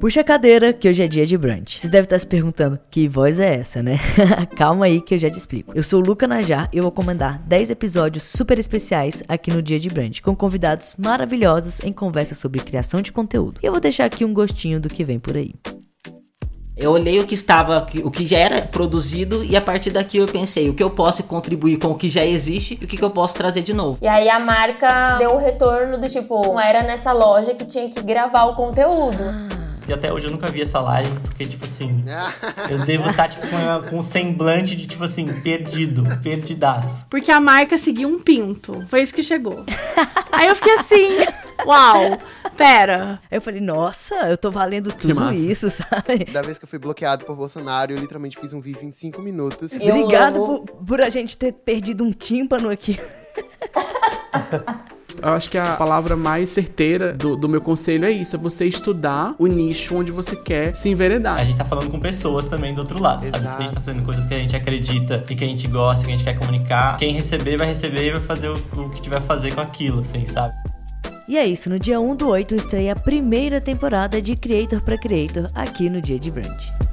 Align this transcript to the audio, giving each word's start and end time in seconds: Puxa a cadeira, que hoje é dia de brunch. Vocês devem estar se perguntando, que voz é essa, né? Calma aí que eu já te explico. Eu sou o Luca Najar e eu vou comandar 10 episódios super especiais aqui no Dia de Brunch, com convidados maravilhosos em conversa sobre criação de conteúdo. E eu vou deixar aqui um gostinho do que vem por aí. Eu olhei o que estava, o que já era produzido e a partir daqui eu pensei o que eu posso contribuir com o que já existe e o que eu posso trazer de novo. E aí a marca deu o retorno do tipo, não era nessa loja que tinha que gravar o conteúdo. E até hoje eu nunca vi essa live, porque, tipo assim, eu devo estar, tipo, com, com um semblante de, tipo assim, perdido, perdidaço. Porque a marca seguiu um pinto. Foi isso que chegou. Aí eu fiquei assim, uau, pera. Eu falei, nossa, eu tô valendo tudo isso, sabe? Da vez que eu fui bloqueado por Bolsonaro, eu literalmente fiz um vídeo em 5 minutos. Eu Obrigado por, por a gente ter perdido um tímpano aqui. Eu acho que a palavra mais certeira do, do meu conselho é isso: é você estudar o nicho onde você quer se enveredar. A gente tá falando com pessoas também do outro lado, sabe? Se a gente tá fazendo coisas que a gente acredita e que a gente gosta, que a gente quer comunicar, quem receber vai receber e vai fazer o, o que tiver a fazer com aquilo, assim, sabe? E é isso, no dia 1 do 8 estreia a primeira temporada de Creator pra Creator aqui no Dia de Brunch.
Puxa 0.00 0.22
a 0.22 0.24
cadeira, 0.24 0.72
que 0.72 0.88
hoje 0.88 1.02
é 1.02 1.06
dia 1.06 1.26
de 1.26 1.36
brunch. 1.36 1.78
Vocês 1.78 1.90
devem 1.90 2.04
estar 2.04 2.18
se 2.18 2.26
perguntando, 2.26 2.80
que 2.90 3.06
voz 3.06 3.38
é 3.38 3.56
essa, 3.56 3.82
né? 3.82 3.98
Calma 4.56 4.86
aí 4.86 4.98
que 4.98 5.14
eu 5.14 5.18
já 5.18 5.28
te 5.28 5.36
explico. 5.36 5.72
Eu 5.74 5.82
sou 5.82 6.00
o 6.00 6.02
Luca 6.02 6.26
Najar 6.26 6.70
e 6.72 6.78
eu 6.78 6.82
vou 6.82 6.90
comandar 6.90 7.38
10 7.40 7.68
episódios 7.68 8.24
super 8.24 8.58
especiais 8.58 9.22
aqui 9.28 9.50
no 9.50 9.60
Dia 9.60 9.78
de 9.78 9.90
Brunch, 9.90 10.22
com 10.22 10.34
convidados 10.34 10.94
maravilhosos 10.96 11.80
em 11.84 11.92
conversa 11.92 12.34
sobre 12.34 12.62
criação 12.62 13.02
de 13.02 13.12
conteúdo. 13.12 13.60
E 13.62 13.66
eu 13.66 13.72
vou 13.72 13.80
deixar 13.80 14.06
aqui 14.06 14.24
um 14.24 14.32
gostinho 14.32 14.80
do 14.80 14.88
que 14.88 15.04
vem 15.04 15.18
por 15.18 15.36
aí. 15.36 15.52
Eu 16.74 16.92
olhei 16.92 17.20
o 17.20 17.26
que 17.26 17.34
estava, 17.34 17.86
o 18.02 18.10
que 18.10 18.26
já 18.26 18.38
era 18.38 18.62
produzido 18.62 19.44
e 19.44 19.54
a 19.54 19.60
partir 19.60 19.90
daqui 19.90 20.16
eu 20.16 20.26
pensei 20.26 20.70
o 20.70 20.74
que 20.74 20.82
eu 20.82 20.88
posso 20.88 21.24
contribuir 21.24 21.78
com 21.78 21.88
o 21.88 21.94
que 21.94 22.08
já 22.08 22.24
existe 22.24 22.78
e 22.80 22.86
o 22.86 22.88
que 22.88 23.02
eu 23.02 23.10
posso 23.10 23.34
trazer 23.34 23.60
de 23.60 23.74
novo. 23.74 23.98
E 24.00 24.08
aí 24.08 24.30
a 24.30 24.40
marca 24.40 25.18
deu 25.18 25.32
o 25.32 25.36
retorno 25.36 25.98
do 25.98 26.08
tipo, 26.08 26.40
não 26.40 26.58
era 26.58 26.82
nessa 26.82 27.12
loja 27.12 27.52
que 27.52 27.66
tinha 27.66 27.86
que 27.90 28.02
gravar 28.02 28.46
o 28.46 28.54
conteúdo. 28.54 29.59
E 29.90 29.92
até 29.92 30.12
hoje 30.12 30.28
eu 30.28 30.30
nunca 30.30 30.46
vi 30.46 30.62
essa 30.62 30.78
live, 30.78 31.10
porque, 31.18 31.44
tipo 31.44 31.64
assim, 31.64 32.04
eu 32.70 32.78
devo 32.78 33.10
estar, 33.10 33.26
tipo, 33.26 33.44
com, 33.48 33.88
com 33.88 33.98
um 33.98 34.02
semblante 34.02 34.76
de, 34.76 34.86
tipo 34.86 35.02
assim, 35.02 35.26
perdido, 35.42 36.04
perdidaço. 36.22 37.08
Porque 37.10 37.32
a 37.32 37.40
marca 37.40 37.76
seguiu 37.76 38.08
um 38.08 38.20
pinto. 38.20 38.86
Foi 38.86 39.02
isso 39.02 39.12
que 39.12 39.20
chegou. 39.20 39.64
Aí 40.30 40.46
eu 40.46 40.54
fiquei 40.54 40.74
assim, 40.74 41.08
uau, 41.66 42.20
pera. 42.56 43.20
Eu 43.28 43.40
falei, 43.40 43.60
nossa, 43.60 44.14
eu 44.30 44.38
tô 44.38 44.52
valendo 44.52 44.92
tudo 44.92 45.32
isso, 45.32 45.68
sabe? 45.70 46.24
Da 46.26 46.40
vez 46.40 46.56
que 46.56 46.64
eu 46.64 46.68
fui 46.68 46.78
bloqueado 46.78 47.24
por 47.24 47.34
Bolsonaro, 47.34 47.90
eu 47.90 47.98
literalmente 47.98 48.38
fiz 48.38 48.52
um 48.52 48.60
vídeo 48.60 48.84
em 48.84 48.92
5 48.92 49.20
minutos. 49.20 49.72
Eu 49.72 49.92
Obrigado 49.92 50.34
por, 50.34 50.60
por 50.60 51.00
a 51.00 51.10
gente 51.10 51.36
ter 51.36 51.52
perdido 51.52 52.04
um 52.04 52.12
tímpano 52.12 52.70
aqui. 52.70 52.96
Eu 55.22 55.32
acho 55.32 55.50
que 55.50 55.58
a 55.58 55.76
palavra 55.76 56.16
mais 56.16 56.50
certeira 56.50 57.12
do, 57.12 57.36
do 57.36 57.48
meu 57.48 57.60
conselho 57.60 58.04
é 58.04 58.10
isso: 58.10 58.36
é 58.36 58.38
você 58.38 58.66
estudar 58.66 59.34
o 59.38 59.46
nicho 59.46 59.96
onde 59.96 60.10
você 60.10 60.34
quer 60.36 60.74
se 60.74 60.88
enveredar. 60.88 61.36
A 61.38 61.44
gente 61.44 61.58
tá 61.58 61.64
falando 61.64 61.90
com 61.90 62.00
pessoas 62.00 62.46
também 62.46 62.74
do 62.74 62.80
outro 62.80 63.00
lado, 63.00 63.24
sabe? 63.24 63.46
Se 63.46 63.54
a 63.54 63.60
gente 63.60 63.74
tá 63.74 63.80
fazendo 63.80 64.04
coisas 64.04 64.26
que 64.26 64.34
a 64.34 64.38
gente 64.38 64.56
acredita 64.56 65.24
e 65.28 65.34
que 65.34 65.44
a 65.44 65.48
gente 65.48 65.66
gosta, 65.68 66.04
que 66.04 66.12
a 66.12 66.16
gente 66.16 66.24
quer 66.24 66.38
comunicar, 66.38 66.96
quem 66.96 67.14
receber 67.14 67.56
vai 67.56 67.66
receber 67.66 68.08
e 68.08 68.12
vai 68.12 68.20
fazer 68.20 68.48
o, 68.48 68.56
o 68.76 68.90
que 68.90 69.00
tiver 69.00 69.16
a 69.16 69.20
fazer 69.20 69.54
com 69.54 69.60
aquilo, 69.60 70.00
assim, 70.00 70.26
sabe? 70.26 70.54
E 71.28 71.38
é 71.38 71.46
isso, 71.46 71.70
no 71.70 71.78
dia 71.78 72.00
1 72.00 72.16
do 72.16 72.28
8 72.28 72.56
estreia 72.56 72.92
a 72.92 72.96
primeira 72.96 73.60
temporada 73.60 74.20
de 74.20 74.34
Creator 74.34 74.80
pra 74.80 74.98
Creator 74.98 75.48
aqui 75.54 75.88
no 75.88 76.02
Dia 76.02 76.18
de 76.18 76.28
Brunch. 76.28 76.89